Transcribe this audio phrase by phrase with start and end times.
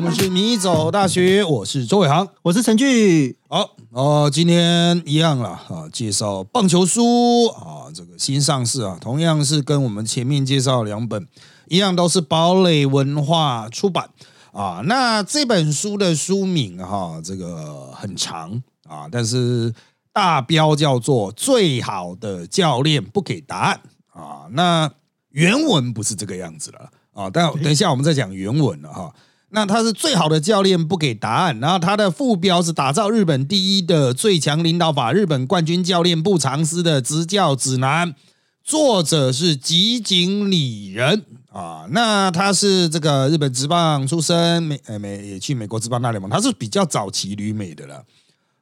[0.00, 3.36] 我们是米走大学，我是周伟航，我是陈俊。
[3.50, 11.28] 好，哦，今天一样了啊，介绍棒球书啊，这个新上市啊，同样是跟我们前面介绍两本
[11.68, 14.08] 一样，都是堡垒文化出版
[14.54, 14.80] 啊。
[14.86, 19.74] 那这本书的书名哈，这个很长啊，但是
[20.14, 23.80] 大标叫做《最好的教练不给答案》
[24.18, 24.46] 啊。
[24.52, 24.90] 那
[25.28, 29.12] 原文不是这个样子了啊，但等一下我们再讲原文了哈。
[29.52, 38.14] 那他是最好的教练不给答案，然后他的副标是打造日本第一的最强领导法，日本冠军教练不藏私的执教指南。
[38.62, 48.04] 作者是吉井理人啊，那他是这个日本职棒出身，美呃美也去美国职棒大联盟，他是比较早期旅美的了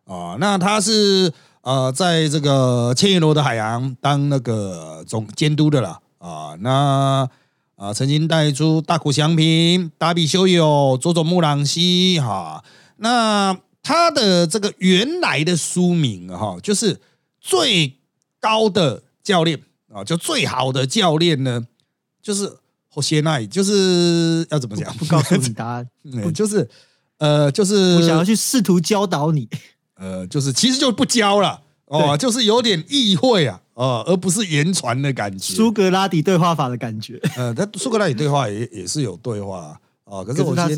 [0.07, 0.37] 啊。
[0.41, 7.29] 那他是呃在这个千叶罗的海洋当那个总监督的了啊，那。
[7.79, 12.65] 啊，曾经带出大谷翔平、达比修友、佐佐木朗希，哈，
[12.97, 17.01] 那他的这个原来的书名哈，就是
[17.41, 17.95] 最
[18.41, 19.63] 高的教练
[19.93, 21.69] 啊，就最好的教练呢，
[22.21, 22.53] 就是
[22.89, 24.93] 后谢奈，就是要怎么讲？
[24.99, 25.89] 不告诉你答案，
[26.35, 26.69] 就是
[27.19, 29.49] 呃，就是我想要去试图教导你，
[29.95, 33.61] 呃，就是其实就不教了哦，就是有点意会啊。
[33.79, 37.17] 哦，而不是言传的感觉，苏格拉底对话法的感觉。
[37.37, 40.75] 呃，他苏格拉底对话也也是有对话哦，可是我觉得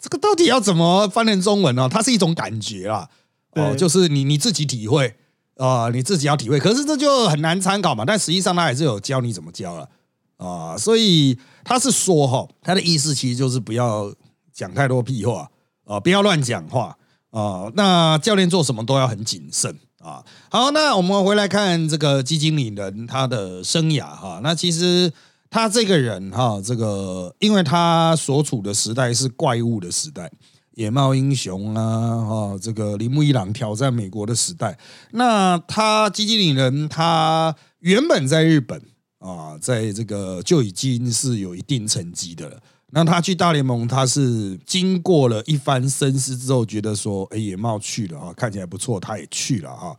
[0.00, 1.86] 这个到底要怎么翻成中文呢？
[1.90, 3.06] 它是一种感觉啦，
[3.52, 5.14] 哦，就是你你自己体会
[5.56, 6.58] 啊，你自己要体会。
[6.58, 8.06] 可是这就很难参考嘛。
[8.06, 9.86] 但实际上他还是有教你怎么教了
[10.38, 14.10] 啊，所以他是说哈，他的意思其实就是不要
[14.54, 15.50] 讲太多屁话
[15.84, 16.96] 啊，不要乱讲话
[17.28, 17.70] 啊。
[17.74, 19.78] 那教练做什么都要很谨慎。
[19.98, 24.40] 啊，好，那我们回来看这个基金经理人他的生涯哈。
[24.44, 25.12] 那其实
[25.50, 30.30] 他这个人哈，这个因为他所处的时代是怪物的时代，
[30.74, 34.78] 野猫英雄啊，哈，这个铃木一朗挑战美国的时代。
[35.10, 38.80] 那他基金经理人他原本在日本
[39.18, 42.56] 啊，在这个就已经是有一定成绩的了。
[42.90, 49.94] 那他去大联盟，他是经过了一番深思之后，觉得说，哎，野茂去了啊，看起来不错，他也去了啊。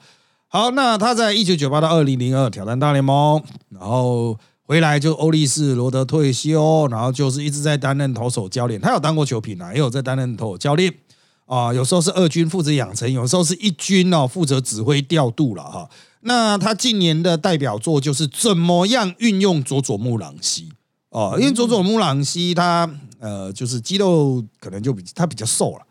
[0.47, 8.81] 好，那他在一九九八到二零零二挑战大联盟，然后回来就欧力士罗德退休，然后就是一直在担任投手教练。
[8.81, 10.91] 他有当过球评啊，也有在担任投手教练
[11.45, 11.71] 啊。
[11.71, 15.87] 有时候是二军负责养成，有时候是一军哦负责指挥调度了哈。
[16.21, 20.71] 那他近年的代表作就是怎么样运用佐佐木朗希。
[21.09, 22.89] 哦，因为佐佐木朗希他
[23.19, 25.85] 呃，就是肌肉可能就比他比较瘦了，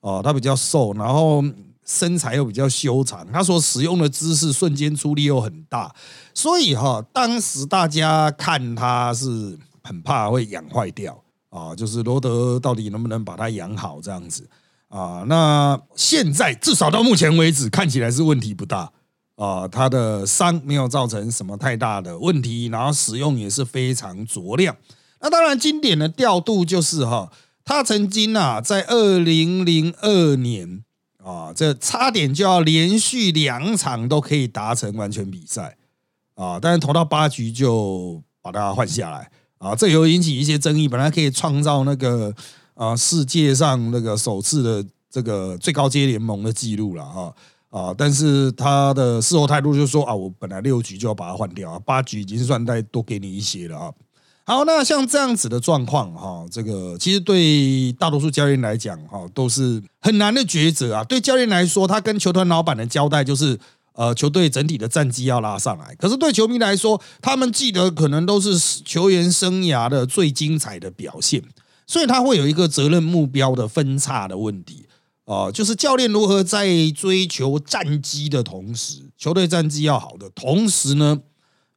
[0.00, 1.42] 哦，他比较瘦，然后
[1.84, 5.92] 身材又比较修长，他所使用的姿势瞬间出力又很大，
[6.32, 14.48] 所以哈，当时大家看他是很怕会养坏掉啊，就是罗德到底能不能把他养好这样子
[14.88, 15.24] 啊？
[15.26, 18.92] 那现在至少到目前为止看起来是问题不大。
[19.40, 24.76] 啊，他的伤没有造成什么太大的问题，然后使用也是非常着量。
[25.22, 27.32] 那当然，经典的调度就是哈，
[27.64, 30.84] 他曾经啊，在二零零二年
[31.24, 35.78] 啊，这差点就要连续两场都可以达成完全比赛
[36.34, 40.86] 啊，但是投到八局就把他换下来啊，这有引起一些争议。
[40.86, 42.34] 本来可以创造那个
[42.74, 47.34] 啊世界上那个首次的这个最高阶联盟的记录了哈。
[47.70, 47.94] 啊！
[47.96, 53.92] 但是他的事后态度就是说啊，我本来六局就要把它换掉啊，八局已经算再多给你一些了啊。
[54.44, 61.04] 好，那像这样子的状况哈，这个其实对大多数教练来讲哈，都是很难的抉择啊。
[61.04, 63.56] 对教练来说，他跟球团老板的交代就是，
[63.92, 65.94] 呃，球队整体的战绩要拉上来。
[65.94, 71.40] 可是对球迷来说，他们记得可能都是球员生涯的最精彩的表现，
[71.86, 74.86] 所以他会有一个责任目标的分叉的问题。
[75.30, 81.20] 哦，就是教练如何在追求战绩的同时，球队战绩要好的同时呢，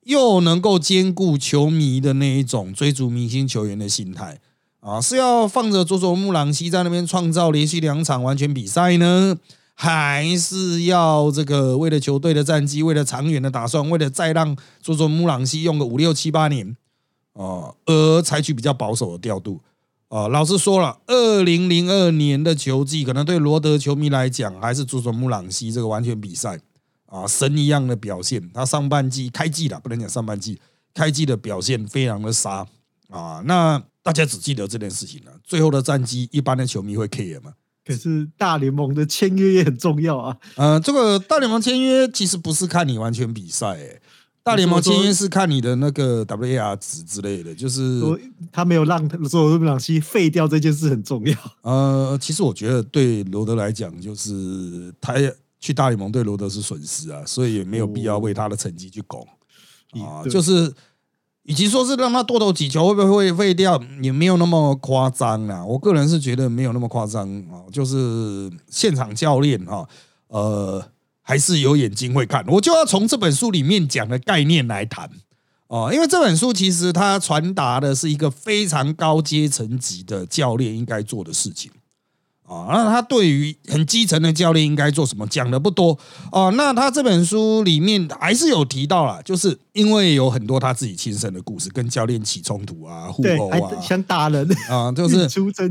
[0.05, 4.39] 又能够兼顾球迷的那一种追逐明星球员的心态
[4.79, 4.99] 啊？
[4.99, 9.37] 是要放着佐佐木朗希在那边创造连续两场完全比赛呢，
[9.75, 16.75] 还是要这个为了球队的战绩，为了长远的打算，为了再让佐佐木朗希用个五六七八年
[17.33, 19.61] 啊，而采取比较保守的调度？
[20.13, 26.59] 啊，老师说了，二零零二年的球季可能对罗德球迷来讲，还是佐佐木朗西这个完全比赛
[27.07, 28.47] 啊，神一样的表现。
[28.53, 30.61] 他上半季开季了，不能讲上半季
[30.93, 32.67] 开季的表现非常的杀
[33.09, 33.41] 啊。
[33.45, 37.53] 那大家只记得这件事情了，最后的战绩，一般的球迷会 care 吗？
[37.83, 40.37] 可是大联盟的签约也很重要啊。
[40.57, 43.99] 呃，这个大联盟签约其实不是看你完全比赛，
[44.43, 48.01] 大联盟签约是看你的那个 WAR 值之类的，就是
[48.51, 48.99] 他没有让
[49.29, 51.37] 说罗德朗西废掉这件事很重要。
[51.61, 55.13] 呃，其实我觉得对罗德来讲，就是他
[55.61, 59.25] 去大联盟对罗德是损失啊，所以也没有必要为他的成绩去拱
[59.93, 60.21] 啊。
[60.29, 60.73] 就是
[61.43, 65.63] 以及说是让他多投几球会不会会废掉，也没有那么夸张啊。
[65.63, 69.87] 我个人是觉得没有那么夸张啊，就是现场教练哈，
[70.27, 70.85] 呃。
[71.23, 75.09] 还是有眼睛会看，我就要从这本书里面讲的概念来谈
[75.67, 81.71] 哦，因为这本书其实它传达的是一个非常高阶层级的教练应该做的事情。
[82.45, 85.97] 啊，那他对于很基层的教练应该做什么讲的不多
[86.31, 86.51] 哦。
[86.57, 95.21] 那他这本书里面还是有提到了，就是因为有很多他自己亲身的故事，跟教练起冲突啊、互殴啊，想打人啊，就是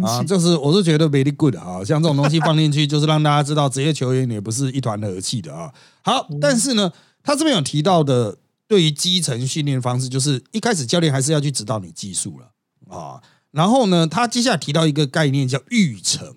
[0.02, 5.70] 啊，就是我是觉得 very good 啊，像这种东西放进去，就是让大家知道职业球员也不是一团和气的啊。
[6.00, 6.90] 好，但是呢，
[7.22, 13.20] 他这边有提到的，对于基层训练方式，就是一开始教练还是要去指导你技术了啊。
[13.50, 16.34] 然后呢，他接下来提到一个概念叫育成。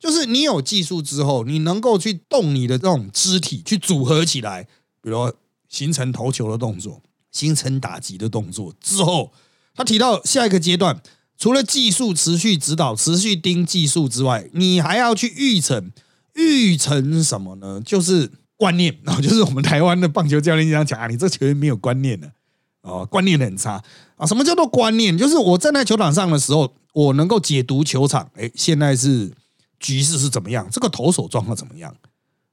[0.00, 4.66] 就是你有技术之后，你能够去动你的这种肢体去组合起来，
[5.02, 5.30] 比如
[5.68, 9.30] 形成投球的动作，形成打击的动作之后，
[9.74, 11.02] 他提到下一个阶段，
[11.36, 15.92] 除了技术持续指导、持续盯技术之外，你还要去育成，
[16.32, 17.82] 育成什么呢？
[17.84, 22.32] 就是观念啊，就是我们台湾的棒球教练经常讲啊，你这球员没有观念的
[22.80, 23.84] 哦，观念很差
[24.16, 24.26] 啊。
[24.26, 25.18] 什么叫做观念？
[25.18, 28.30] 就是我站在球场上的时候，我能够解读球场。
[28.36, 29.30] 哎，现在是。
[29.80, 30.68] 局势是怎么样？
[30.70, 31.92] 这个投手状况怎么样？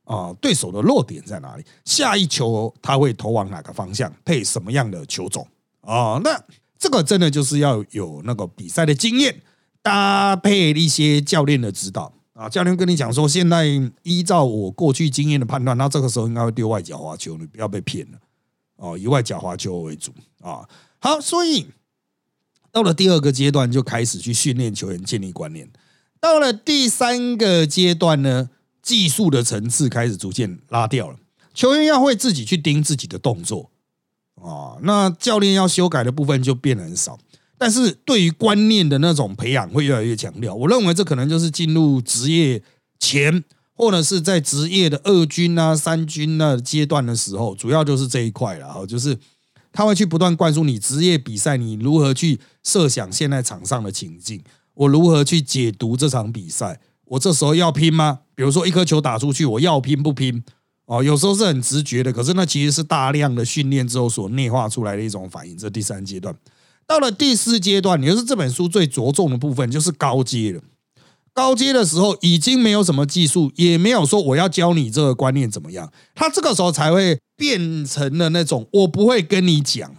[0.06, 1.64] 啊，对手的弱点在哪里？
[1.84, 4.12] 下一球他会投往哪个方向？
[4.24, 5.46] 配什么样的球种？
[5.82, 6.42] 啊，那
[6.80, 9.42] 这个真的就是要有那个比赛的经验，
[9.82, 12.48] 搭配一些教练的指导啊。
[12.48, 13.66] 教练跟你讲说，现在
[14.04, 18.18] 依照我过去经验的判断，那这个时候应该会丢外角滑球，你不要被骗了
[18.78, 20.66] 哦，以外角滑球为主啊。
[21.00, 21.68] 好，所以
[22.72, 25.70] 到了第二个阶段，就开始去训练球员建立观念。
[26.20, 28.50] 到了第三个阶段呢，
[28.82, 31.18] 技术的层次开始逐渐拉掉了，
[31.54, 33.72] 球员要会自己去盯自己的动作
[34.42, 37.20] 啊，那教练要修改的部分就变得很少，
[37.58, 40.54] 但是对于观念的那种培养会越来越强调。
[40.54, 42.62] 我认为这可能就是进入职业
[43.00, 43.44] 前，
[43.74, 49.18] 或者是在职业的二军啊、三军那阶段的时候，主要就是这一块了哈，就是
[49.72, 54.42] 他会去不断灌输你职业比赛，你如何去设想现在场上的情境。
[54.78, 56.80] 我如何去解读这场比赛？
[57.06, 58.20] 我这时候要拼吗？
[58.36, 60.44] 比如说一颗球打出去，我要拼不拼？
[60.86, 65.58] 哦，有时候是很直觉的，可是那其实是大量的训练之后所内化出来的一种反应。
[65.58, 66.36] 这第三阶段，
[66.86, 70.62] 到了第四阶段，也就是这本书最着重的部分，就是高阶了。
[71.34, 79.90] 高阶的时候已经没有什么技术，也没有说我要教你这个观念怎么样，他这个时候才会变成了那种我不会跟你讲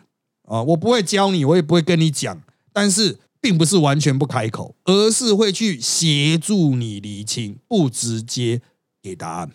[0.45, 2.41] 啊，我不会教你，我也不会跟你讲，
[2.73, 3.19] 但是。
[3.49, 8.61] 并不是完全不开口，而是会去协助你厘清，不直接
[9.01, 9.51] 给答案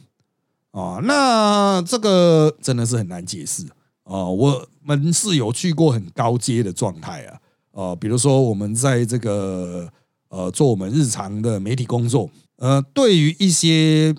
[0.72, 1.00] 啊。
[1.04, 3.68] 那这个真的是很难解释
[4.02, 4.26] 啊。
[4.26, 7.40] 我们是有去过很高阶的状态啊，
[7.74, 9.88] 呃，比如说我们在这个
[10.30, 14.16] 呃做我们日常的媒体工作，呃，对于一些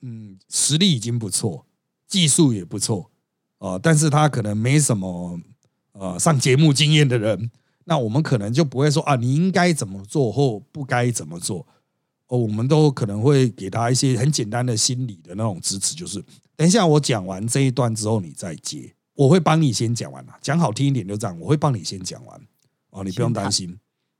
[0.00, 1.66] 嗯实力已经不错，
[2.08, 3.10] 技术也不错
[3.58, 5.38] 啊，但是他可能没什么
[5.92, 7.50] 呃上节目经验的人。
[7.92, 11.66] 那我们可能就不会说啊，你应该怎么做或不该怎么做。
[12.28, 16.24] 哦，我们都可能会给他一些很简单的心理的那种支持，就是
[16.56, 22.40] 等一下我讲完这一段之后你再接，我会帮你先讲完了，讲好听一点就这样，我会帮你先讲完。
[22.88, 23.78] 哦，你不用担心。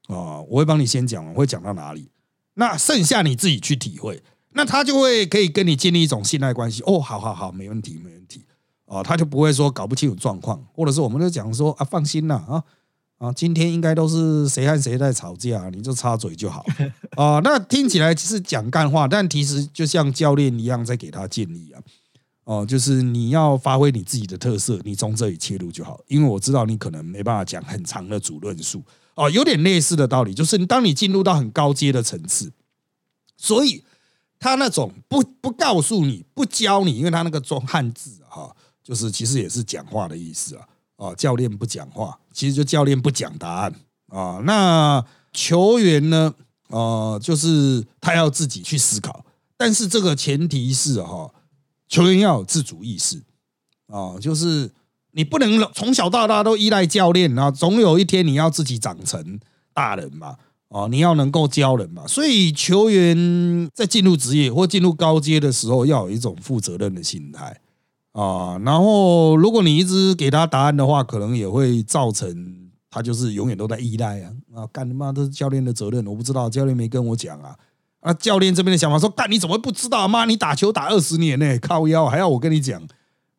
[0.09, 2.11] 哦，我会帮你先讲完，会讲到哪里，
[2.53, 8.45] 那剩下你自己去体会，那他就会可以跟你建立一种信赖关系哦，好好好，没问题没问题。
[8.85, 12.63] 哦，他就不会说搞不清楚状况，或者是我们就讲说啊，放心了啊。
[13.23, 16.67] 啊，今天应该都是谁和谁在吵架，你就插嘴就好
[17.15, 17.39] 啊。
[17.45, 21.81] 那听起来是讲干话，但其实就像教练一样在给他建议啊。
[22.43, 26.01] 哦，就是你要发挥你自己的特色，你从这里切入就好。
[26.09, 28.83] 因为我知道你可能没办法讲很长的主论述
[29.15, 32.53] 哦，有点类似的道理，就是当你进入到很高阶的层次，
[33.37, 33.85] 所以
[34.41, 40.67] 他那种不不告诉你不教你，因为他那个中汉字哈，就是其实也是讲话的意思啊。
[41.03, 43.75] 啊，教练不讲话，其实就教练不讲答案
[44.09, 44.41] 啊。
[44.45, 46.35] 那球员呢？
[46.69, 49.27] 呃，就是他要自己去思考，
[49.59, 51.31] 但是这个前提是哈，
[51.89, 53.23] 球员要有自主意识
[53.89, 54.17] 啊。
[54.19, 54.71] 就是
[55.11, 59.39] 你不能从小到大都依赖教练啊，总有一天你要自己长成
[59.75, 60.37] 大人嘛。
[60.69, 62.07] 啊，你要能够教人嘛。
[62.07, 67.61] 所以球员在进入职业或进入高阶的时候，要有一种负责任的心态。
[68.13, 68.59] 啊。
[68.65, 74.67] 然后如果你一直给他答案的话，可能也会造成他就是永远都在依赖啊啊！
[74.73, 77.57] 干他妈都是教练的责任，我不知道，教练没跟我讲啊
[78.01, 78.13] 啊！
[78.15, 80.07] 教练这边的想法说，干你怎么不知道？
[80.07, 82.83] 妈，你打球打二十年呢，靠腰还要我跟你讲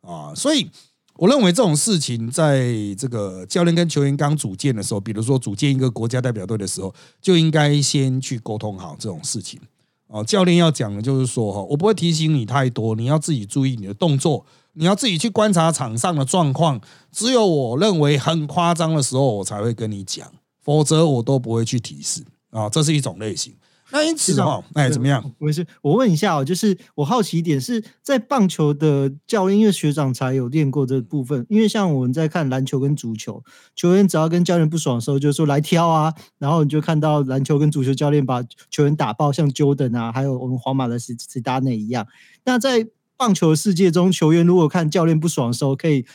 [0.01, 0.33] 啊？
[0.35, 0.69] 所以。
[1.17, 9.59] 我认为这种事情，在这个教练跟球员刚组建的时候，比如说组建一个国家代表队的时候，就应该先去沟通好这种事情。
[10.07, 16.81] 哦，教练要讲的就是说，哈，我不会提醒你太多，你要自己注意你的动作，你要自己去观察场上的状况。
[17.11, 20.27] 只有我认为很夸张的时候，我才会跟你讲，
[20.61, 22.23] 否则我都不会去提示。
[22.49, 23.55] 啊，这是一种类型。
[23.91, 25.23] 那因此哈，哎，怎么样？
[25.37, 31.45] 我是我问一下哦，就是我好奇一点，是在棒球的教练，因为学长才有练过这部分。
[31.47, 33.43] 因为像我们在看篮球跟足球，
[33.75, 42.07] 球员只要跟教练不爽的时候，就说来挑啊，然后你就看到篮球跟足球教练把球员打爆，像 Jordan 啊，还有我们皇马的史史达内一样。
[42.45, 42.87] 那在
[43.23, 46.05] 棒球世界中，球员如果看教练不爽的时候，可以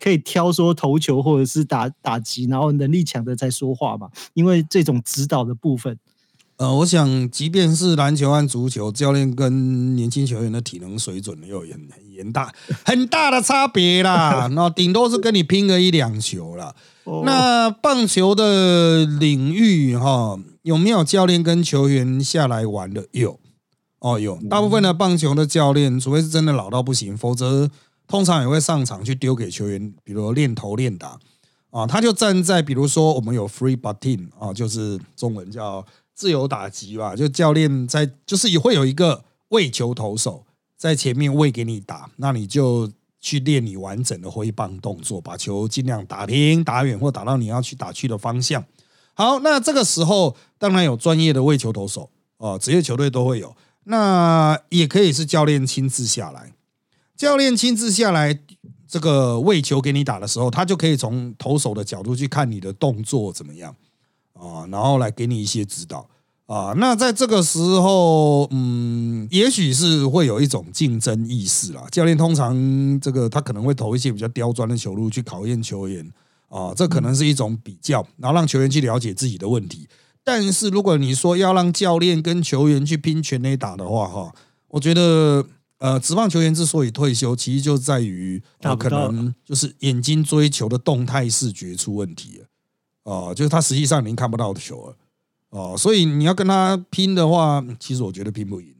[0.00, 4.08] 可以挑说投球或者是打打击，然后能力强的再说话嘛？
[4.32, 5.98] 因为这种指导的部分。
[6.56, 12.50] 呃，我想，即便是篮球和足球，教练跟年轻球员的体能水准又有很很严大
[12.86, 14.48] 很大的差别啦。
[14.56, 16.74] 那顶多是跟你拼个一两球了。
[17.26, 23.06] 那棒球的领域哈，有没有教练跟球员下来玩的？
[23.12, 23.38] 有
[24.00, 24.36] 哦，有。
[24.48, 27.70] 大部分的棒球的教练，除非是真的老到不行，否则
[28.06, 31.18] 通常也会上场去丢给球员，比如练投练打
[31.70, 31.86] 啊。
[31.86, 35.84] 他就站在，比如说我们有 free batting 啊，就是中文叫。
[36.16, 48.64] 自由打击吧，就教练在，就是也会有一个喂球投手在前面喂给你打，那你就去练你完整的挥棒动作，把球尽量打平、打远或打到你要去打去的方向。
[49.12, 53.54] 好，那这个时候当然有专业的喂球投手哦，职业球队都会有，
[53.88, 56.52] 那也可以是教练亲自下来，
[57.16, 58.38] 教练亲自下来
[58.86, 63.74] 这个喂球给你打的时候，他就可以从投手的角度去看你的动作怎么样。
[64.38, 66.06] 啊，然后来给你一些指导
[66.44, 66.74] 啊。
[66.76, 71.86] 那在这个时候，嗯，也许是会有一种竞争意识啦。
[71.90, 72.54] 教练通常
[73.00, 76.06] 这个他可能会投一些比较刁钻的球路去考验球员
[76.50, 79.88] 啊，这可能是一种比较，然后让球员去了解自己的问题。
[80.26, 84.34] 但是如果你说要让教练跟球员去拼全垒打的话，哈，
[84.66, 85.46] 我觉得
[85.78, 92.46] 呃，职棒球员之所以退休，其实就在于他可能就是眼睛追求的动态视觉出问题了。
[93.04, 94.96] 哦，就是他实际上您看不到球了，
[95.50, 98.74] 哦，所以你要跟他拼的话，其实我觉得拼不赢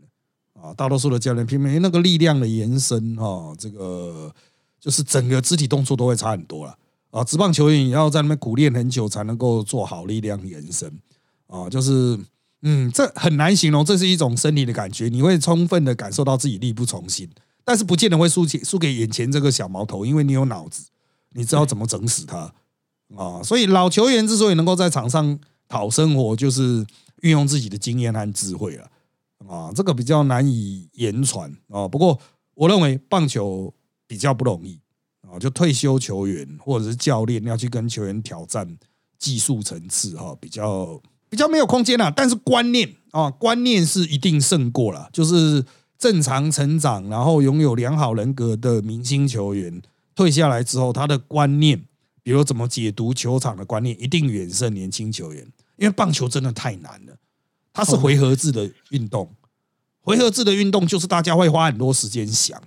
[0.60, 4.34] 啊，大多数的教练拼不赢，那个力量的延伸，哈，这个
[4.80, 6.76] 就是整个肢体动作都会差很多了。
[7.12, 10.92] 啊，职棒球员也要在那边苦练很久才能够做好力量延伸。
[11.46, 12.18] 啊，就是，
[12.62, 17.30] 嗯，这很难形容，这是一种生理的感觉，你会充分的感受到自己力不从心，
[17.64, 20.88] 但是不见得会输给输给眼前这个小毛头，因为你有脑子，
[21.32, 22.52] 你知道怎么整死他。
[23.16, 25.38] 啊，所以老球员之所以能够在场上
[25.68, 26.84] 讨生活，就是
[27.22, 28.90] 运用自己的经验和智慧了。
[29.46, 31.86] 啊，这个比较难以言传啊。
[31.86, 32.18] 不过
[32.54, 33.72] 我认为棒球
[34.08, 34.80] 比较不容易
[35.20, 38.76] 啊，就退休球员或者是教练要去跟球员挑战
[39.18, 42.12] 技术层次哈，比较比较没有空间啊。
[42.14, 45.08] 但是观念啊，观念是一定胜过了。
[45.12, 45.64] 就是
[45.98, 49.80] 正常成长，然后拥有良好人格的明星球员
[50.14, 51.84] 退下来之后，他的观念。
[52.22, 57.16] 比如怎么解读球场的观念，一定远胜年轻球员，因为棒球真的太难了。
[57.72, 59.32] 它是回合制的运动，
[60.00, 62.60] 回合制的运动就是大家会花很多时间想。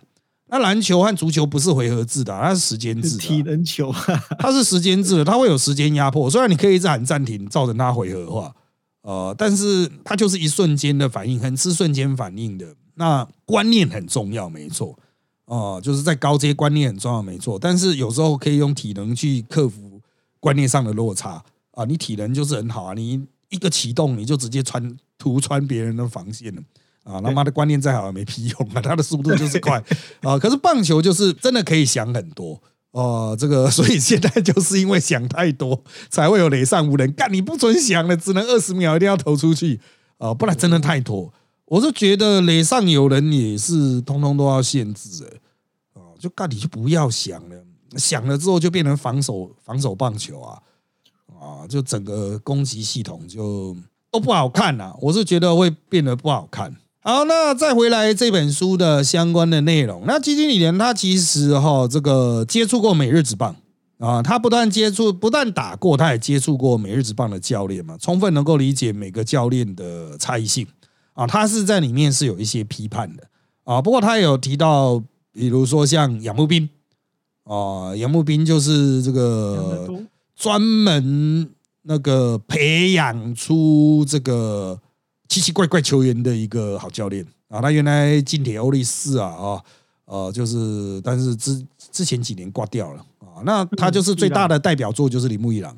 [0.52, 3.18] 那篮球和足球不是回合制的，它是时间制的。
[3.18, 3.94] 体能球，
[4.40, 6.30] 它是时间制的，它会有时间压迫。
[6.30, 8.56] 虽然你可以一直喊暂停，造成它回合化，
[9.04, 12.76] 呃，但是它就是一瞬间的反应，很吃瞬间反应的。
[12.96, 14.98] 那观念很重要，没错。
[15.46, 17.58] 哦，就是在高阶观念很重要，没错。
[17.60, 20.02] 但是有时候可以用体能去克服
[20.40, 21.86] 观念上的落差啊。
[21.86, 26.62] 你体能就是很好啊，你一个启动你就直接穿突穿别人的防线了
[27.10, 27.20] 啊。
[27.22, 29.84] 他妈的观念再好也没屁用啊， 他的速度就是快
[30.22, 30.38] 啊。
[30.38, 32.62] 可是棒球就是真的可以想很多
[32.92, 33.36] 哦。
[33.38, 37.32] 这个所以现在就是因为想太多，才会有垒上无人干。
[37.34, 39.80] 你不准想了，只能二十秒一定要投出去
[40.18, 41.34] 啊，不然真的太拖。
[41.66, 45.38] 我是觉得垒上有人也是通通都要限制哎，
[45.94, 47.64] 哦，就干你就不要想了，
[47.96, 50.58] 想了之后就变成防守防守棒球啊，
[51.40, 53.78] 啊，就整个攻击系统就
[54.10, 54.98] 都不好看了。
[55.00, 56.76] 我是觉得会变得不好看。
[57.02, 63.56] 好，那再回来这本书的相关的内容，那基金理人他其实哈这个接触过美日之棒
[64.00, 70.68] 啊，他不但接触不但打过，他也接触过美日之棒的教练嘛，充分能够理解每个教练的差异性。
[71.14, 73.24] 啊，他是在里面是有一些批判的。
[73.64, 75.02] 啊，不过他有提到
[75.32, 76.70] 比如说像杨木斌
[77.44, 79.90] 啊，杨木斌就是这个
[80.36, 81.50] 专门
[81.84, 84.80] 那个培养出这个
[85.30, 87.62] 奇奇怪怪球员的一个好教练啊。
[87.62, 89.64] 他原来进铁欧力士啊啊
[90.04, 93.40] 呃，就是但是之之前几年挂掉了啊。
[93.46, 95.78] 那他就是最大的代表作就是铃木一郎。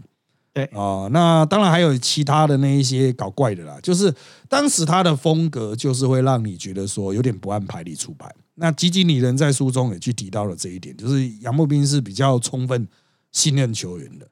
[0.54, 4.14] 对啊，那当然还有其他的那一些搞怪的啦，就是
[4.50, 8.30] 当时他的风格就是会让你觉得说有点不按牌理出牌。
[8.56, 12.86] 那吉吉里人在书中也去提到了这一点，就是杨木斌是比较充分
[13.32, 14.28] 信任球员的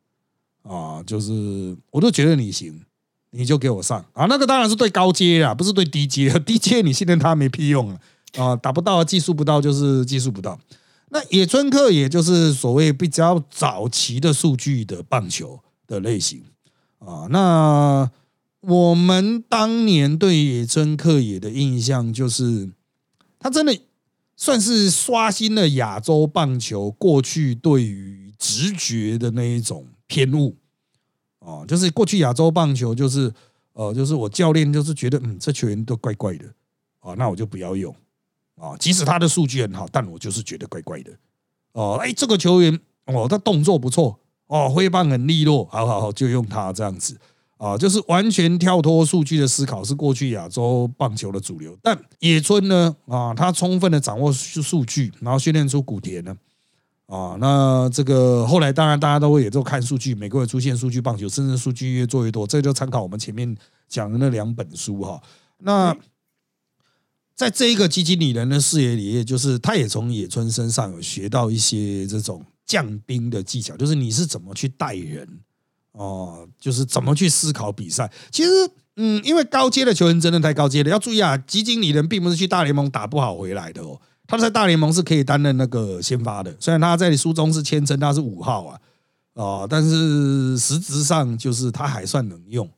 [0.70, 2.82] 啊，就是我都觉得你行，
[3.32, 4.26] 你就给我上啊。
[4.26, 8.00] 那个当然是对高阶啊，不是对低阶， 低阶你信任他没屁用啊
[8.38, 10.60] 啊，打不到技术不到就是技术不到。
[11.10, 15.60] 那野村克也就是所谓比较早期的数据的棒球。
[15.90, 16.44] 的类型
[17.00, 18.12] 啊，那
[18.62, 22.70] 我们当年对野村克也的印象就是，
[23.40, 23.76] 他真的
[24.38, 30.58] 算是刷新了亚洲棒球过去对于直觉的那一种偏误
[31.50, 33.34] 啊，就是过去亚洲棒球就是
[33.74, 36.46] 呃，就是我教练就是觉得嗯，这球员都怪怪的
[37.00, 37.96] 啊，那我就不要用
[38.56, 41.12] 啊，即使他的数据很好，但我就是觉得怪怪的
[41.72, 44.20] 哦，哎，这个球员哦，他动作不错。
[44.52, 47.16] 哦，挥棒很利落，好好好，就用他这样子
[47.58, 51.78] 啊，就是完全跳脱数据的思考，是过去亚洲棒球的主流。
[51.84, 56.36] 但野村呢，啊，他充分的掌握数据，然后训练出古田呢，
[57.10, 65.22] 啊，那这个后来当然大家都会也都看数据，美国也出现数据棒球，甚至数据越做越多，这就参考我们前面讲的那两本书哈。
[65.58, 65.94] 那
[67.36, 72.46] 在这一个基金理人的视野里，就是他也从野村身上有学到一些这种。
[72.70, 75.28] 降兵的技巧就是你是怎么去带人
[75.94, 78.12] 哦，就是怎么去思考比赛。
[78.30, 78.50] 其实，
[78.98, 81.36] 嗯，因为高阶的球员真的太高阶了，要注意啊。
[81.36, 84.00] 基金理人并不是去大联盟打不好回来的哦，
[84.30, 86.56] 他在大联盟是可以担任那个先发的。
[86.60, 88.80] 虽然他在书中是签称他是五号啊，
[89.34, 92.70] 啊，但是实质上就是他还算能用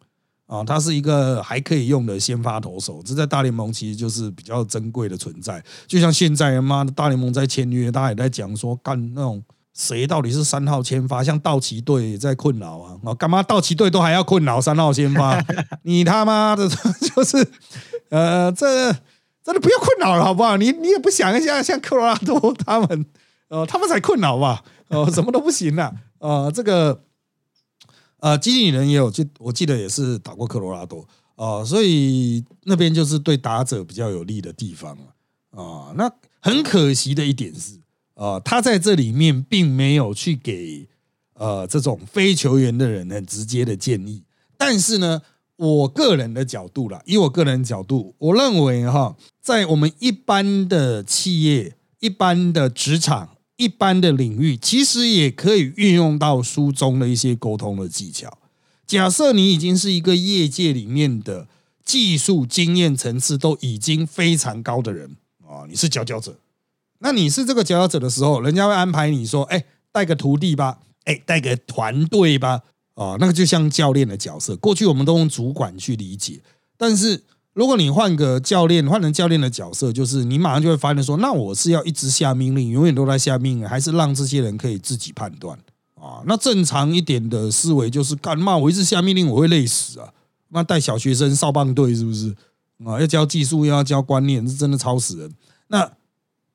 [0.48, 3.04] 啊，他是一个还可以用的先发投手。
[3.06, 5.62] 这在大联盟其实就是比较珍贵的存在。
[5.86, 9.44] 就像现在，妈的，大联盟在签约，大家也在讲说干那种。
[9.74, 11.24] 谁到底是三号先发？
[11.24, 12.98] 像道奇队也在困扰啊！
[13.06, 15.42] 啊，干嘛道奇队都还要困扰三号先发？
[15.84, 17.48] 你他妈的，就是
[18.10, 18.94] 呃，这
[19.44, 20.58] 真的不要困扰了，好不好？
[20.58, 23.06] 你你也不想一下，像科罗拉多他们，
[23.50, 24.64] 呃，他们才困扰吧？
[24.90, 25.94] 呃， 什么都不行了。
[26.20, 27.04] 呃，这个
[28.20, 34.98] 呃，基金人也有，记我记得也是打过科罗拉多啊，所以那边就是对打者比较有利的地方
[35.52, 35.94] 啊。
[35.96, 37.80] 那很可惜的一点是。
[38.14, 40.88] 啊，他在这里面并没有去给
[41.34, 44.24] 呃这种非球员的人很直接的建议，
[44.58, 45.24] 但是呢，
[45.62, 58.40] 我个人的角度啦，以我个人角度，我认为哈，在我们一般的企业、一般的职场、一般的领域，其实也可以运用到书中的一些沟通的技巧。
[58.88, 61.48] 假设你已经是一个业界里面的
[61.86, 65.16] 技术经验层次都已经非常高的人
[65.48, 66.40] 啊，你是佼佼者。
[66.98, 72.62] 那你是这个佼佼者的时候，人家会安排你说：“哎，带个徒弟吧，哎，带个团队吧。”
[73.02, 74.56] 啊，那个就像教练的角色。
[74.58, 76.40] 过去我们都用主管去理解，
[76.78, 85.58] 但是如果你换个教练，换成教练的角色，就是你马上就会发现说：“那我是要一直下命令，永远都在下命令，还是让这些人可以自己判断？”
[86.00, 90.14] 啊，那正常一点的思维就是：干嘛我一直下命令，我会累死啊！
[90.50, 92.36] 那带小学生少棒队是不是
[92.84, 93.00] 啊？
[93.00, 95.32] 要教技术，要教观念，是真的超死人。
[95.68, 95.92] 那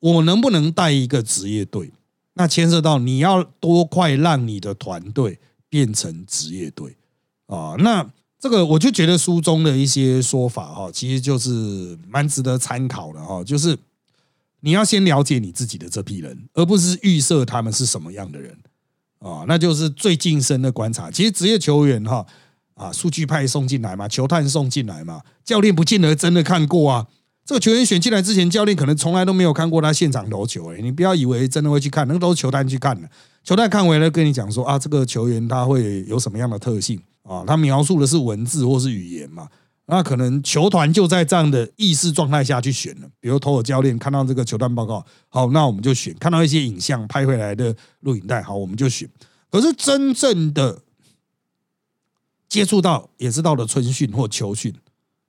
[0.01, 1.93] 我能不能带一个职业队？
[2.35, 6.97] 那牵涉到你要多快让你的团队变成职业队
[7.47, 7.75] 啊？
[7.79, 13.43] 那这个我就觉得书中的一些说法哈，其实就是蛮值得参考的哈。
[13.43, 13.77] 就是
[14.61, 18.57] 你要先了解你自己的这批人，而不是预设他们是什么样的人
[19.19, 19.45] 啊。
[19.49, 21.11] 那就是最近身的观察。
[21.11, 22.27] 其实职业球员哈
[22.75, 27.07] 啊，数据派送进来嘛，球探送进来嘛，教练不见得真的看过啊。
[27.47, 30.75] 这个球员选进来之前，教练可能从来都没有看过他现场投球。
[30.75, 33.09] 哎，你不要以为真的会去看，那个都是球探去看的。
[33.45, 37.45] 球探看回来跟你讲说啊，这个球员他会有什么样的特性啊？
[37.47, 39.49] 他描述的是文字或是语言嘛？
[39.85, 43.09] 那可能球团就在这样的意识状态下去选了。
[43.21, 49.09] 比如投尔教练看到这个球探报告，好，那我们就选；看到一些影像拍回来的录影带，好，我们就选。
[49.49, 50.81] 可是真正的
[52.49, 54.75] 接触到，也是到了春训或秋训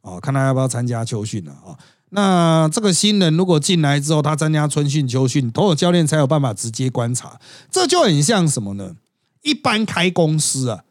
[0.01, 1.77] 啊，看他要不要参加秋训了啊。
[2.09, 7.39] 那这个新人如果进来之后，他参加春训、秋训，投手教练才有办法直接观察。
[7.69, 8.95] 这就很像什么呢？
[9.41, 10.83] 一般开公司啊，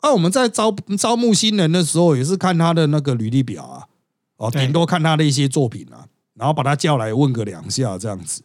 [0.00, 3.86] 啊，我们在招招募新人的时候，也是看他的那个履历表啊，
[4.36, 8.42] 哦，顶多看他的一些作品啊，然后把他叫来问个两下这样子。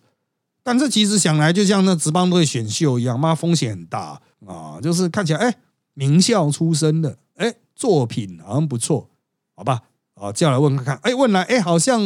[0.64, 4.80] 但这其实想来就像那职棒队选秀一样，妈风险很大啊！
[4.82, 5.56] 就是看起来哎，
[5.94, 9.10] 名校出身的，哎，作品好像不错，
[9.56, 9.84] 好吧？
[10.26, 12.02] 啊，叫来问看看，哎，问来哎，好像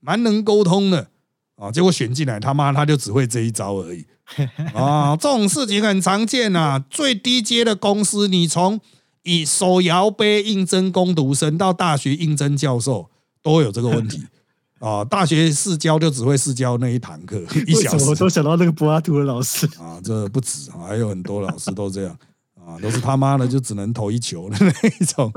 [0.00, 1.08] 蛮能沟通的
[1.56, 1.70] 啊。
[1.70, 4.04] 结果选进来，他妈他就只会这一招而已
[4.74, 5.16] 啊！
[5.16, 6.82] 这种事情很常见呐。
[6.90, 8.80] 最低阶的公司，你从
[9.22, 13.08] 以手摇杯应征攻读生到大学应征教授，
[13.42, 14.26] 都有这个问题。
[14.80, 18.04] 啊，大学试教就只会试教那一堂课，一小时。
[18.10, 22.18] 我都想到那个柏拉图的老师啊，这不止啊，还有很多老师都这样
[22.60, 25.32] 啊，都是他妈的就只能投一球的那一种。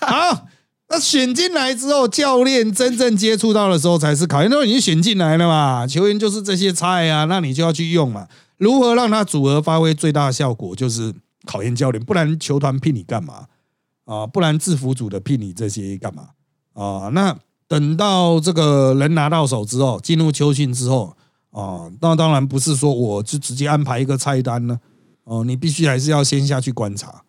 [0.00, 0.46] 好，
[0.88, 4.50] 那选进来之后，教练真正接触到的时候才是考验。
[4.50, 8.26] 都已经选进来了嘛，球员就是这些菜啊，那你就要去用嘛。
[8.56, 11.14] 如何让他组合发挥最大效果，就是
[11.46, 13.46] 考验教练，不然球团聘你干嘛
[14.04, 14.26] 啊？
[14.26, 16.28] 不然制服组的聘你这些干嘛
[16.74, 17.10] 啊？
[17.12, 17.36] 那。
[17.70, 21.14] 等到这个人拿到手之后，进入秋训之后
[21.50, 24.80] 啊，那当然不是说我就直接安排一个菜单呢，
[25.24, 27.22] 哦，你必须还是要先下去观察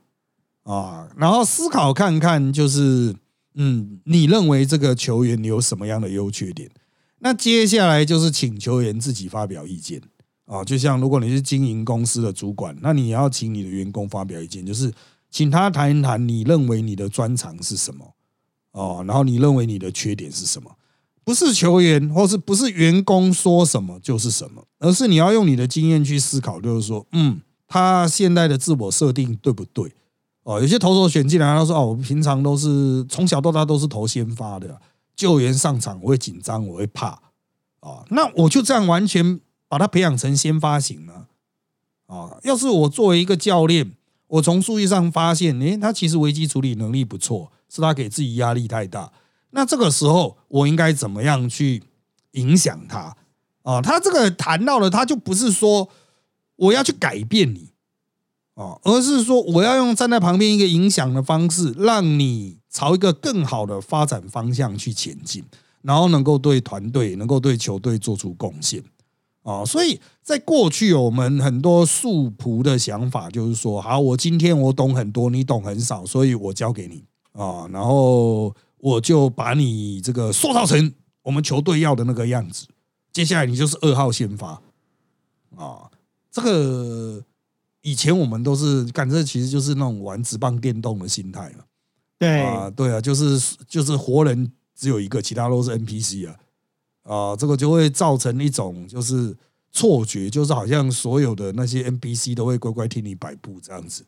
[0.63, 3.13] 啊，然后思考看看，就是
[3.55, 6.69] 嗯，你认为这个球员你有什么样的优缺点？
[7.19, 10.01] 那接下来就是请球员自己发表意见
[10.45, 14.93] 啊，就像如果你是经营公司的主管，那你要请你的员工发表意见，就是
[15.29, 18.13] 请他谈一谈你认为你的专长是什么。
[18.71, 20.71] 哦，然后你认为你的缺点是什么？
[21.25, 29.91] 不是球员或是不是员工说什么就是什么，而是你要用你的经验去思考，就是说，嗯，他现在的自我设定对不对？
[30.49, 34.81] 哦，有些投手选进来，他说：“哦，我平常都是从小到大都是投先发的，
[35.15, 37.09] 救援上场我会紧张，我会怕
[37.81, 41.27] 啊。”那我就这样完全把他培养成先发型了
[42.07, 42.39] 啊！
[42.41, 43.91] 要是我作为一个教练，
[44.25, 47.51] 我从数据上发现，诶，他其实危机处理能力不错。
[47.71, 49.11] 是他给自己压力太大，
[49.51, 51.83] 那这个时候我应该怎么样去
[52.31, 53.15] 影响他
[53.61, 53.79] 啊？
[53.79, 55.87] 他这个谈到了，他就不是说
[56.55, 57.69] 我要去改变你
[58.59, 65.41] 啊，而是说我要用站在旁边一个影响的方式，让你朝一个更好的发展方向去前进，
[65.81, 68.83] 然后能够对团队、能够对球队做出贡献
[69.43, 69.63] 啊。
[69.63, 77.05] 所以在过去，我们很多素朴的想法就是说，好，我今天我懂很多，你懂很少，所以我交给你。
[77.31, 82.67] 啊，然后我就把你这个塑造成我们球队要的那个样子，
[83.13, 84.61] 接下来你就是二号先发
[85.55, 85.89] 啊。
[86.29, 87.23] 这个
[87.81, 91.63] 以前我们都是干这，其实就是那种玩直棒电动的心态嘛。
[92.17, 96.35] 对啊，对啊，就是就是活人只有一个，其他都是 NPC 啊。
[97.03, 99.35] 啊，这个就会造成一种就是
[99.71, 104.05] 错觉，就是好像所有的那些 NPC 都会乖乖听你摆布这样子。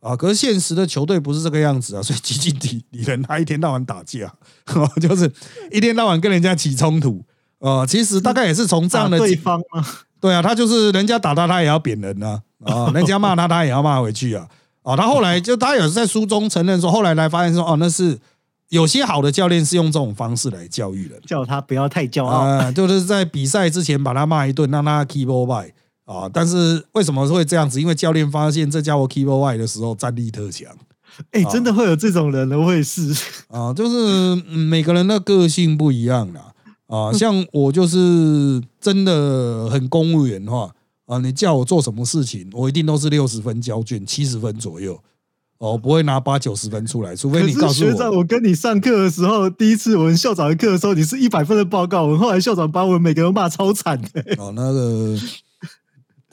[0.00, 0.14] 啊！
[0.16, 4.32] 可是现实的球队不是这个样子啊， 所以激进体里人他一天到晚打架，
[5.02, 5.28] 就是
[5.72, 7.24] 一天到晚跟人家起冲突
[7.58, 7.84] 啊。
[7.84, 9.84] 其实大概也是从这样的对方啊，
[10.20, 12.90] 对啊，他就是人家打他，他也要扁人啊啊！
[12.94, 14.46] 人家骂他，他也要骂回去啊
[14.82, 14.96] 啊！
[14.96, 18.18] 他后来就他有在书中承认说，后来来发现说，哦，那是
[18.68, 25.70] 有些好的教练是用这种方式来教育人，叫他不要太骄傲，就是在比赛之前把他骂一顿，让他 keep away。
[26.04, 26.26] 啊！
[26.32, 27.78] 但是为什么会这样子？
[27.78, 30.66] 因为教练发现这家伙 keep away 的时候战力特强。
[31.32, 33.14] 哎，真的会有这种人的会是
[33.48, 36.40] 啊，就是每个人的个性不一样啦。
[36.86, 40.70] 啊，像我就是真的很公务员的话
[41.08, 44.96] 啊，你叫我做什么事情，我一定都是六十分交卷，七十分左右
[45.58, 47.90] 哦，不会拿八九十分出来，除非你告诉我。
[47.90, 54.22] 学长，我跟你上课的时候，第一次我们校长的课的时候，你是一百分的报告，我后来校长把我们每个人骂超惨的。
[54.36, 55.18] 哦，那个。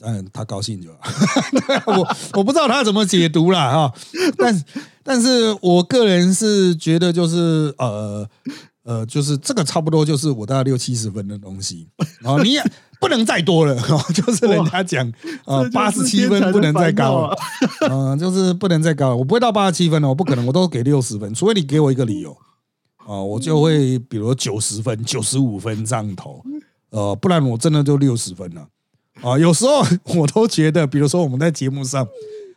[0.02, 0.98] 嗯，他高兴就好。
[1.90, 3.72] 我我不知道他怎么解读啦。
[3.72, 3.94] 哈，
[4.36, 4.64] 但
[5.02, 8.28] 但是我个人是觉得就是呃
[8.86, 11.88] 呃，就是这个差不多就是我大概六七十分的东西。
[12.20, 12.62] 然后，你也
[13.00, 15.12] 不能再多了哦，就是人家讲
[15.44, 17.36] 啊，八十七分不能再高了，
[17.90, 22.36] 嗯，就是不能再高了，我不会到八十七分了，我不可能，我都给六十分，除非你给我一个理由。
[22.98, 26.42] 啊，我就会比如九十分、九十五分这样投，
[26.90, 28.66] 呃，不然我真的就六十分了。
[29.22, 29.84] 啊，有时候
[30.16, 32.06] 我都觉得，比如说我们在节目上，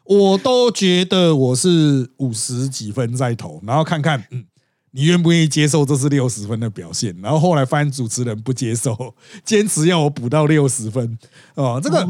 [0.06, 4.44] 我都觉得我是五十几分在投，然后看看，嗯，
[4.92, 7.16] 你愿不愿意接受这是六十分的表现？
[7.22, 8.96] 然后后来发现主持人不接受，
[9.46, 11.18] 坚持要我补到六十分。
[11.56, 12.08] 哦，这个，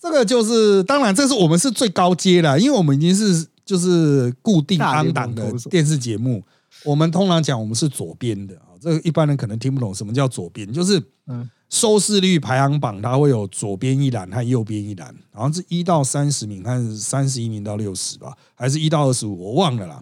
[0.00, 6.42] 这个就是，当然这是我们是最高阶了，因为我们已经是就是固定安档的电视节目，
[6.84, 11.48] 我们通常讲我们是左边的啊，这个一般人可能听不懂什么叫左边，就是嗯。
[11.68, 20.00] 收视率排行榜，它会有左边一栏和右边一栏，好像是一到三十名，看是三十一名到六十吧，还是一到二十五，我忘了啦。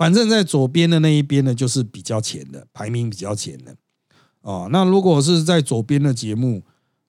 [0.00, 3.76] 反正，在左边的那一边呢，就是比较前的，排名比较前的。
[4.40, 6.62] 哦，那如果是在左边的节目，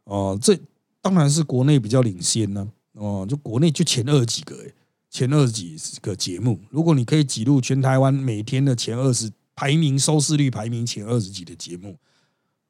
[0.04, 0.60] 哦，这
[1.02, 2.70] 当然是国内比较领先呢。
[2.96, 4.58] 哦，就国内就前二几个，
[5.10, 11.96] 前二几个节目，如果你可以挤入全台湾每天的前二十排名收视率排名前二十几的节目。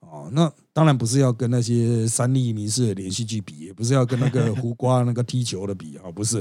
[0.02, 6.40] 哦，那当然不是要跟那些三立民视的连续剧比，也不是要跟那个胡瓜那个踢球的比啊，不是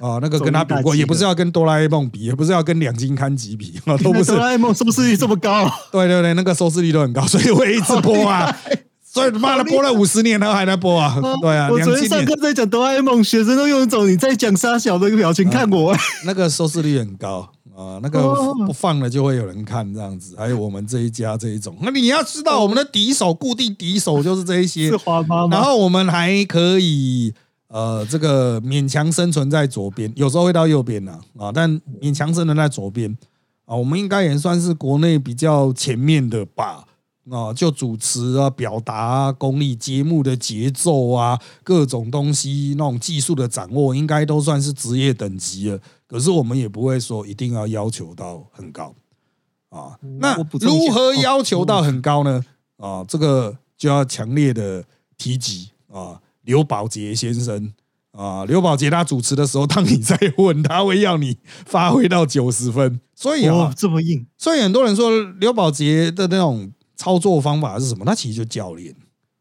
[0.00, 4.32] 啊， 那个跟他比过，也不是要跟哆啦 A 梦比，也不是要跟两金刊吉比啊，都不是。
[4.32, 5.68] 哆啦 A 梦收视率这么高？
[5.92, 8.56] 对对对，那个收视率都很高，所以我一直播啊，
[9.04, 11.68] 所以妈的播了 五十年了还在播啊，对啊。
[11.70, 15.94] 我昨天上课在讲哆啦 A 梦，学生都用一种你在讲沙小的一个表情看我，
[16.24, 17.52] 那个收视率很高。
[17.80, 18.34] 啊，那个
[18.66, 21.74] 不放了就会有人看这样子，还有我们这一家这一种。
[21.80, 27.32] 那你要知道，我们的敌手固定敌手就是这一些，是花妈然后我们还可以
[27.68, 33.16] 呃，这个勉强生存在左边，有时候会到右边呢啊，但勉强生存在左边
[33.64, 36.84] 啊，我们应该也算是国内比较前面的吧。
[37.30, 45.78] 啊，就主持啊，表达啊，功力节目的节奏啊，各种东西那种技术的掌握，应该都算是职业等级了。
[46.10, 48.92] 可是我们也不会说一定要要求到很高
[49.68, 49.96] 啊。
[50.18, 52.44] 那如何要求到很高呢？
[52.78, 54.84] 啊，这个就要强烈的
[55.16, 57.72] 提及啊，刘宝杰先生
[58.10, 63.00] 啊，刘宝杰他主持的时候，当你在问，他会要你发挥到九十分。
[63.14, 64.26] 所以啊，这么硬。
[64.36, 66.72] 所以很多人说刘宝杰的那种。
[67.00, 68.04] 操作方法是什么？
[68.04, 68.94] 他其实就教练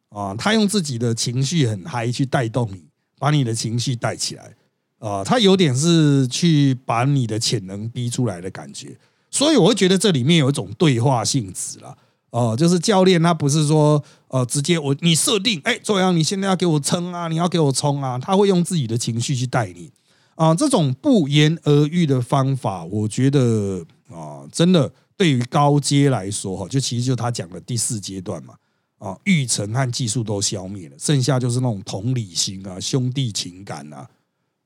[0.07, 2.85] 啊，他用自己的情绪很嗨去带动你，
[3.19, 4.53] 把你的情绪带起来
[4.99, 8.95] 啊，他有点是去把你的潜能逼出来的感觉，
[9.31, 11.97] 所以我会觉得这里面有一种对话性质了
[12.29, 19.91] 哦，就是教练他不是说呃直接我你设定哎周阳你现在要给我撑啊，你要给我冲啊，他会用自己的情绪去带你。
[20.35, 24.91] 啊，这种不言而喻的方法，我觉得啊真的。
[25.19, 28.53] 对于高阶来说，哈，就其实就他讲的第四阶段嘛，
[28.99, 34.07] 啊，育成和技术都消灭了，剩下就是那种同理心啊、兄弟情感啊，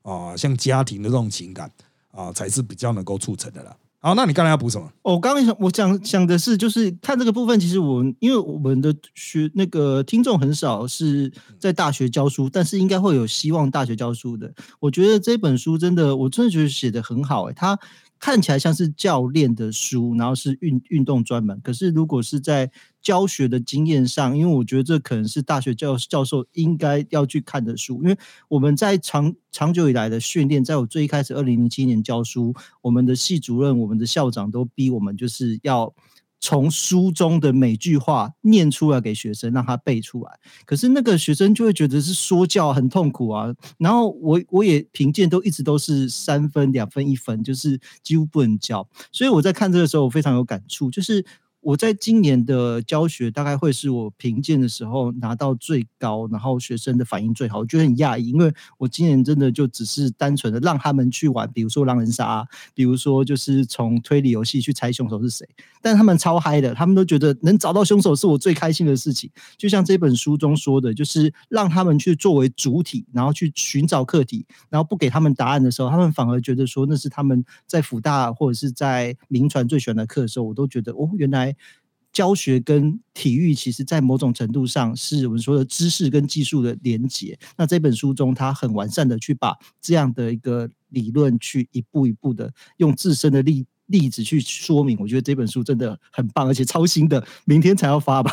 [0.04, 1.68] 啊，像家庭的这种情感
[2.12, 3.76] 啊，才是比较能够促成的啦。
[3.98, 4.86] 好，那你刚才要补什么？
[5.02, 14.52] 我刚刚想，我想想的是，就是看这个部分，其实我因为我们的学那个听众很少是在大学教书，但是应该会有希望大学教书的。
[14.78, 17.78] 我觉得这本书真的，我真的觉得写的很好，哎，他。
[18.18, 21.60] 看起来像是教练的书，然后是运运动专门。
[21.62, 22.70] 可是如果是在
[23.02, 28.02] 教学的经验上，因为我觉得这可能是大学教教授应该要去看的书。
[28.02, 28.16] 因为
[28.48, 35.94] 我们在长长久以来的训练，在我最一开始二零零七年教书，我们的系主任、我们的校长都逼我们就是要。
[36.44, 40.30] 从书中的每句话念出来给学生，让他背出来。
[40.66, 43.50] 可是那个学生就会觉得是说教很痛苦啊。
[43.78, 48.86] 然后我我也评鉴都一直都是三分、两分、一分，就是几乎不能教。
[49.10, 51.24] 所以我在看这个时候，我非常有感触，就是。
[51.64, 65.48] 我在今年的教学大概会是我评鉴的时候拿到最高，然后学生的反应最好，我觉得很讶异，因为我今年真的就只是单纯的让他们去玩，比如说狼人杀，比如说就是从推理游戏去猜凶手是谁，
[65.80, 69.30] 但他们超嗨的，他们都觉得能找到凶手是我最开心的事情。
[69.56, 81.53] 就像这本书中说的，就是让他们去作为主体，然后去寻找课题，然后不给他们答案的时候，他们反而觉得说那是他们在辅大或者是在名传最喜欢的课的时候，我都觉得哦，原来。
[82.12, 87.36] 教学跟体育，其实在某种程度上是我们说的知识跟技术的连结。
[87.56, 94.96] 那这本书中，它很完善的去把这样的一个理论，去一步一步的用自身的例例子去说明。
[95.00, 98.30] 我觉得这本书真的很棒，而且超新的，明天才要发吧。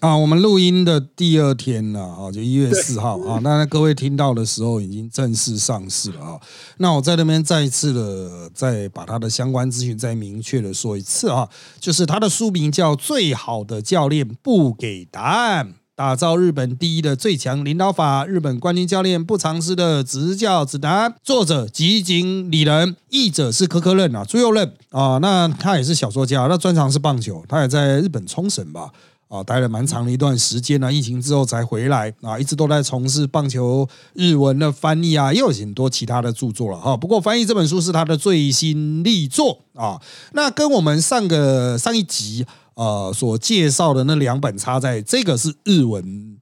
[0.00, 3.40] 啊，我们录音的第二天了啊，就一月四号啊。
[3.42, 6.40] 那各位听到的时候已经正式上市了啊。
[6.76, 11.48] 那我在那边再一次的再把它的相关资讯再明确的说一次啊，
[11.80, 21.12] 就是它的书名叫《最好的教练不给答案：打造日本第一的最强领导法》，日本冠军教练不尝试的执教指南。
[21.24, 25.18] 作者吉井理人，译者是柯柯任啊，朱佑任啊。
[25.18, 28.92] 那他也是小说家，那专长是棒球，他也在日本冲绳吧。
[29.28, 36.96] 啊，待了蛮长的一段时间呢，疫情之后才回来啊，一直都在从事棒球日文的翻译啊，也有很多其他的著作了哈。
[36.96, 40.00] 不过翻译这本书是他的最新力作啊。
[40.32, 46.38] 那跟我们上个上一集呃所介绍的那两本差在，这个是日文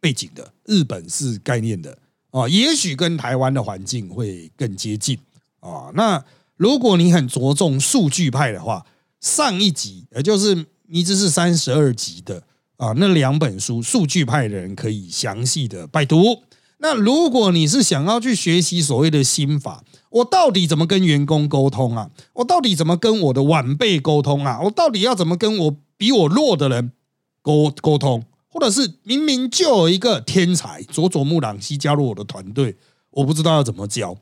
[0.00, 1.98] 背景的，日本是概念的
[2.30, 5.18] 啊，也许跟台湾的环境会更接近
[5.60, 5.90] 啊。
[5.92, 6.24] 那
[6.56, 8.86] 如果你很着重数据派的话，
[9.20, 10.64] 上一集也就是。
[10.92, 12.42] 你这是三十二集的
[12.76, 16.42] 啊，那两本书，数据派的人可以详细的拜读。
[16.78, 22.10] 那如果你是想要去学习所谓的心法，我到底怎么跟员工沟通啊？
[22.32, 24.60] 我到底怎么跟我的晚辈沟通啊？
[24.62, 26.90] 我到底要怎么跟我比我弱的人
[27.40, 32.76] 沟沟通或者是明明就有一个天才佐佐木朗希加入我的团队，
[33.10, 34.16] 我不知道要怎么教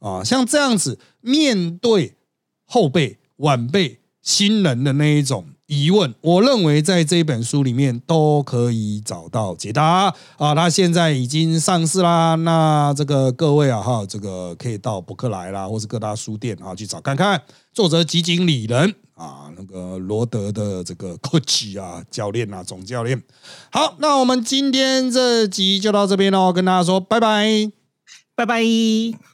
[0.00, 0.24] 啊。
[0.24, 2.16] 像这样子面对
[2.64, 5.46] 后辈、晚辈、新人的那一种。
[5.72, 10.54] 疑问，我认为在这本书里面都可以找到解答啊！
[10.54, 17.40] 它现在已经上市啦，那这个各位啊哈，这个可以到博客来啦，或是各大书店啊去找看看。
[17.72, 23.22] 作者基金理人啊，那个罗德的这个 coach 啊，教练啊，总教练。
[23.70, 27.72] 好，那我们今天这集就到这边喽，跟大家说拜拜，
[28.34, 29.31] 拜拜。